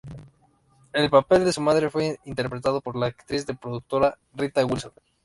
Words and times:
El 0.93 1.11
papel 1.11 1.45
de 1.45 1.53
su 1.53 1.61
madre 1.61 1.91
fue 1.91 2.17
interpretado 2.25 2.81
por 2.81 2.95
la 2.95 3.05
actriz 3.05 3.45
y 3.47 3.53
productora 3.53 4.17
Rita 4.33 4.65
Wilson. 4.65 4.91